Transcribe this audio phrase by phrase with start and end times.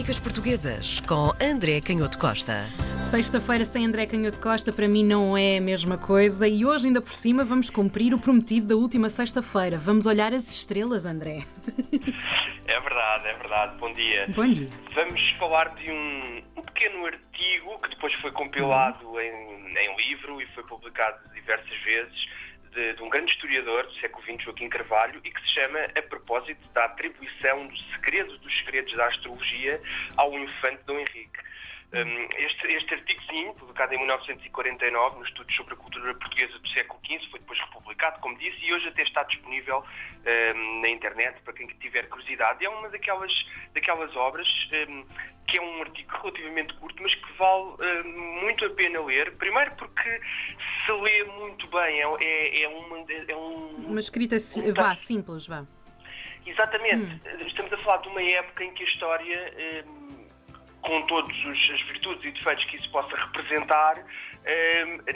[0.00, 2.64] Crónicas Portuguesas com André Canhoto Costa.
[2.98, 7.02] Sexta-feira sem André Canhoto Costa para mim não é a mesma coisa e hoje ainda
[7.02, 9.76] por cima vamos cumprir o prometido da última sexta-feira.
[9.76, 11.40] Vamos olhar as estrelas, André.
[12.66, 13.76] É verdade, é verdade.
[13.78, 14.26] Bom dia.
[14.34, 14.66] Bom dia.
[14.94, 20.46] Vamos falar de um, um pequeno artigo que depois foi compilado em, em livro e
[20.54, 22.26] foi publicado diversas vezes
[22.72, 26.02] de, de, um grande historiador do século XX, Joaquim Carvalho, e que se chama A
[26.02, 29.80] propósito da atribuição do segredo dos segredos da astrologia
[30.16, 31.50] ao infante Dom Henrique.
[31.92, 37.00] Um, este, este artigozinho, publicado em 1949, no Estudos sobre a Cultura Portuguesa do século
[37.04, 39.84] XV, foi depois republicado, como disse, e hoje até está disponível
[40.54, 42.64] um, na internet para quem tiver curiosidade.
[42.64, 43.32] É uma daquelas,
[43.74, 44.46] daquelas obras
[44.88, 45.04] um,
[45.48, 48.04] que é um artigo relativamente curto, mas que vale
[48.40, 49.36] muito a pena ler.
[49.36, 50.20] Primeiro porque
[50.84, 55.46] se lê muito bem, é, é, é uma, é um, uma escrita um, vá, simples,
[55.46, 55.64] vá.
[56.46, 57.12] Exatamente.
[57.12, 57.46] Hum.
[57.46, 59.54] Estamos a falar de uma época em que a história
[60.82, 64.02] com todas as virtudes e defeitos que isso possa representar,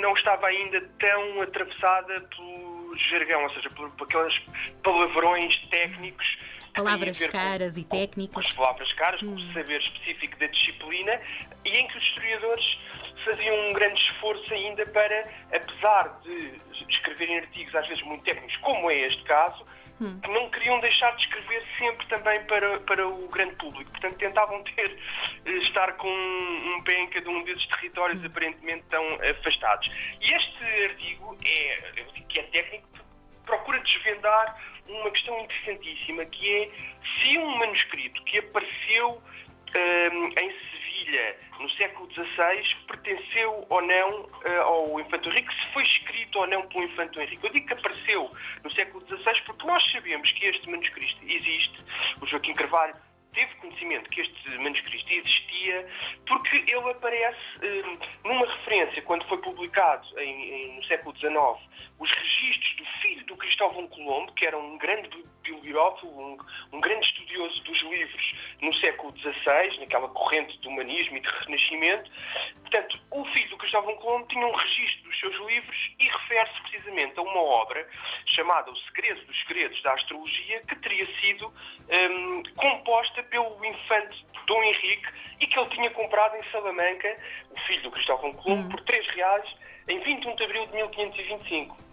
[0.00, 4.38] não estava ainda tão atravessada pelo jargão, ou seja, por, por aqueles
[4.82, 6.38] palavrões técnicos.
[6.76, 8.52] Palavras caras com, e técnicas.
[8.52, 9.34] Com palavras caras, hum.
[9.34, 11.20] com o saber específico da disciplina,
[11.64, 12.78] e em que os historiadores
[13.24, 18.90] faziam um grande esforço ainda para, apesar de escreverem artigos às vezes muito técnicos, como
[18.90, 19.66] é este caso,
[20.00, 20.20] hum.
[20.28, 23.90] não queriam deixar de escrever sempre também para, para o grande público.
[23.90, 24.98] Portanto, tentavam ter,
[25.44, 28.26] eh, estar com um pé em cada um desses territórios hum.
[28.26, 29.90] aparentemente tão afastados.
[30.20, 32.88] E este artigo é, eu digo que é técnico,
[33.46, 34.56] procura desvendar
[34.88, 36.70] uma questão interessantíssima, que é
[37.22, 39.22] se um manuscrito que apareceu
[39.74, 45.82] um, em Sevilha no século XVI pertenceu ou não uh, ao Infante Henrique, se foi
[45.82, 47.44] escrito ou não pelo Infante Henrique.
[47.44, 48.30] Eu digo que apareceu
[48.62, 51.84] no século XVI porque nós sabemos que este manuscrito existe.
[52.20, 52.94] O Joaquim Carvalho
[53.36, 55.86] teve conhecimento que este manuscrito existia
[56.26, 61.36] porque ele aparece um, numa referência, quando foi publicado em, em, no século XIX,
[61.98, 62.45] os registros
[63.56, 65.08] Cristóvão Colombo, que era um grande
[65.42, 66.36] bibliófilo, um,
[66.72, 72.10] um grande estudioso dos livros no século XVI, naquela corrente de humanismo e de renascimento.
[72.60, 77.18] Portanto, o filho do Cristóvão Colombo tinha um registro dos seus livros e refere-se precisamente
[77.18, 77.88] a uma obra
[78.26, 84.62] chamada O Segredo dos Segredos da Astrologia, que teria sido um, composta pelo infante Dom
[84.62, 85.08] Henrique
[85.40, 87.16] e que ele tinha comprado em Salamanca,
[87.50, 88.68] o filho do Cristóvão Colombo, hum.
[88.68, 89.56] por 3 reais
[89.88, 91.85] em 21 de abril de 1525.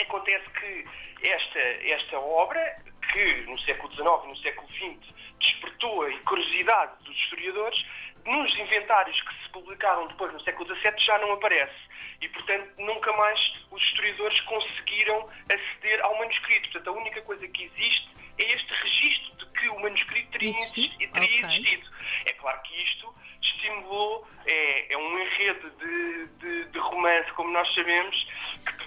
[0.00, 0.84] Acontece que
[1.22, 2.76] esta, esta obra,
[3.12, 7.84] que no século XIX e no século XX despertou a curiosidade dos historiadores,
[8.24, 11.90] nos inventários que se publicaram depois no século XVII já não aparece.
[12.20, 13.40] E, portanto, nunca mais
[13.70, 16.70] os historiadores conseguiram aceder ao manuscrito.
[16.70, 20.98] Portanto, a única coisa que existe é este registro de que o manuscrito teria, existido.
[20.98, 21.44] Teria okay.
[21.44, 21.90] existido.
[22.26, 27.72] É claro que isto estimulou, é, é um enredo de, de, de, romance, como nós
[27.74, 28.26] sabemos,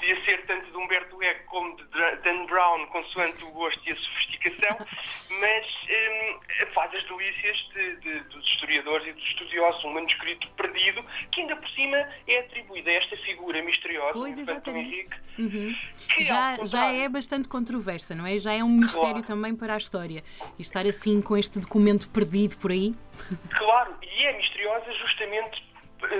[0.03, 1.83] podia ser tanto de Humberto Eco como de
[2.23, 4.85] Dan Brown, consoante o gosto e a sofisticação,
[5.39, 6.39] mas hum,
[6.73, 11.55] faz as delícias de, de, dos historiadores e dos estudiosos, um manuscrito perdido, que ainda
[11.55, 11.97] por cima
[12.27, 14.93] é atribuído a esta figura misteriosa, pois, exatamente.
[14.93, 15.75] Henrique, uhum.
[16.15, 18.37] que já, já é bastante controversa, não é?
[18.37, 19.25] Já é um mistério claro.
[19.25, 20.23] também para a história.
[20.59, 22.91] E estar assim com este documento perdido por aí.
[23.51, 25.72] Claro, e é misteriosa justamente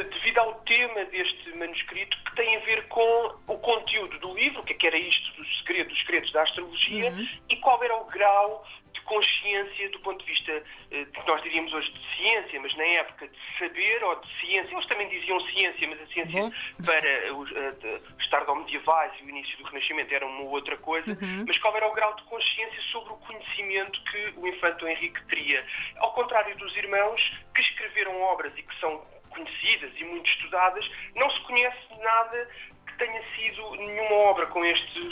[0.03, 4.63] devido ao tema deste manuscrito que tem a ver com o conteúdo do livro, o
[4.63, 7.27] que, é que era isto dos segredos, dos segredos da astrologia uhum.
[7.49, 11.73] e qual era o grau de consciência do ponto de vista eh, que nós diríamos
[11.73, 15.87] hoje de ciência, mas na época de saber ou de ciência, eles também diziam ciência,
[15.87, 16.51] mas a ciência Bom.
[16.85, 21.45] para os uh, medievais e o início do Renascimento era uma outra coisa, uhum.
[21.47, 25.65] mas qual era o grau de consciência sobre o conhecimento que o infante Henrique teria.
[25.97, 27.21] Ao contrário dos irmãos
[27.55, 32.49] que escreveram obras e que são conhecidas e muito estudadas, não se conhece nada
[32.87, 35.09] que tenha sido nenhuma obra com este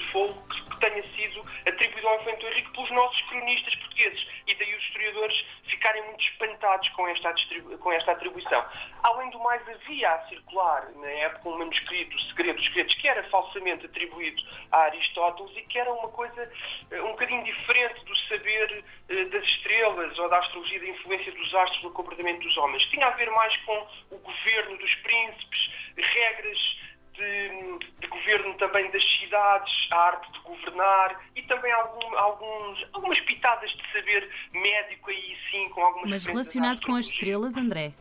[0.49, 4.27] que tenha sido atribuído ao Infante Henrique pelos nossos cronistas portugueses.
[4.47, 7.33] E daí os historiadores ficarem muito espantados com esta,
[7.79, 8.65] com esta atribuição.
[9.03, 13.07] Além do mais, havia a circular, na época, um manuscrito, o Segredo dos Segredos, que
[13.07, 14.41] era falsamente atribuído
[14.71, 16.51] a Aristóteles e que era uma coisa
[16.91, 21.55] eh, um bocadinho diferente do saber eh, das estrelas ou da astrologia, da influência dos
[21.55, 22.83] astros no comportamento dos homens.
[22.85, 26.80] Tinha a ver mais com o governo dos príncipes, regras
[27.21, 33.19] de, de, governo também das cidades, a arte de governar e também algum, alguns, algumas
[33.21, 37.93] pitadas de saber médico aí sim, com algumas Mas relacionado com as estrelas, André?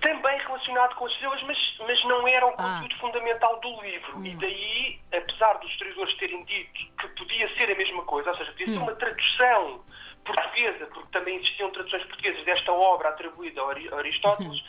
[0.00, 2.56] Também relacionado com as estrelas, mas, mas não era o ah.
[2.56, 3.00] conteúdo ah.
[3.00, 4.18] fundamental do livro.
[4.18, 4.26] Hum.
[4.26, 8.52] E daí, apesar dos historiadores terem dito que podia ser a mesma coisa, ou seja,
[8.52, 8.72] podia hum.
[8.74, 9.84] ser uma tradução
[10.24, 14.62] portuguesa, porque também existiam traduções portuguesas desta obra atribuída a Aristóteles,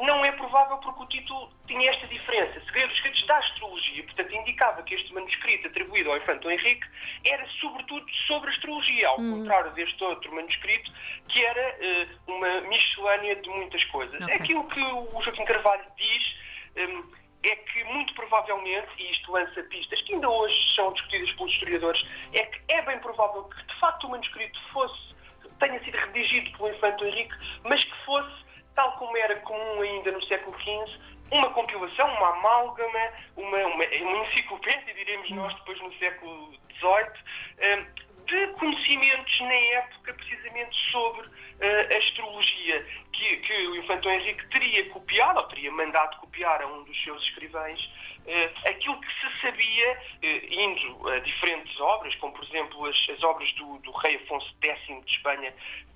[0.00, 2.60] não é provável porque o título tinha esta diferença.
[2.64, 6.86] Segredos escritos da astrologia, portanto, indicava que este manuscrito atribuído ao infante Henrique
[7.26, 9.38] era sobretudo sobre astrologia, ao hum.
[9.38, 10.90] contrário deste outro manuscrito,
[11.28, 14.20] que era uh, uma miscelânea de muitas coisas.
[14.20, 14.34] Okay.
[14.34, 16.40] Aquilo que o Joaquim Carvalho diz.
[16.76, 21.52] Um, é que, muito provavelmente, e isto lança pistas que ainda hoje são discutidas pelos
[21.54, 25.14] historiadores, é que é bem provável que, de facto, o manuscrito fosse,
[25.58, 28.49] tenha sido redigido pelo infante Henrique, mas que fosse
[28.80, 30.98] tal como era comum ainda no século XV,
[31.30, 37.24] uma compilação, uma amálgama, uma, uma, uma enciclopédia, diremos nós, depois no século XVIII,
[37.58, 37.84] eh,
[38.26, 42.86] de conhecimentos na época precisamente sobre uh, a astrologia,
[43.20, 47.22] que, que o Infante Henrique teria copiado, ou teria mandado copiar a um dos seus
[47.24, 47.78] escrivães,
[48.24, 53.22] uh, aquilo que se sabia, uh, indo a diferentes obras, como por exemplo as, as
[53.22, 55.52] obras do, do, rei Afonso X de Espanha,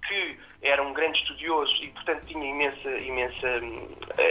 [0.06, 3.48] que era um grande estudioso e, portanto, tinha imensa, imensa,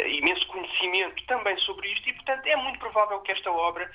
[0.07, 3.89] imenso conhecimento também sobre isto, e, portanto, é muito provável que esta obra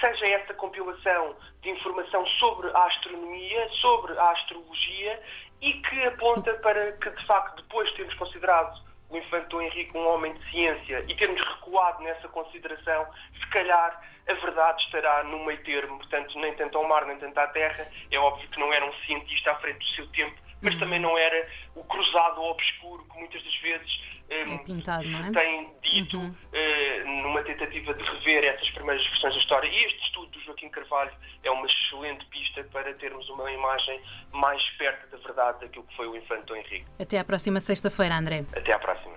[0.00, 5.20] seja essa compilação de informação sobre a astronomia, sobre a astrologia
[5.60, 9.96] e que aponta para que, de facto, depois de termos considerado o infante Dom Henrique
[9.96, 13.06] um homem de ciência e termos recuado nessa consideração,
[13.38, 17.38] se calhar a verdade estará no meio termo, portanto, nem tanto ao mar, nem tanto
[17.38, 17.86] à terra.
[18.10, 20.80] É óbvio que não era um cientista à frente do seu tempo, mas uhum.
[20.80, 25.30] também não era o cruzado obscuro que muitas das vezes é pintado, é?
[25.32, 26.28] tem dito uhum.
[26.28, 29.68] uh, numa tentativa de rever essas primeiras versões da história.
[29.68, 34.00] E este estudo do Joaquim Carvalho é uma excelente pista para termos uma imagem
[34.32, 36.86] mais perto da verdade daquilo que foi o infante Dom Henrique.
[36.98, 38.44] Até à próxima sexta-feira, André.
[38.52, 39.16] Até à próxima.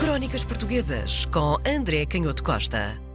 [0.00, 3.05] Crónicas Portuguesas com André Canhoto Costa.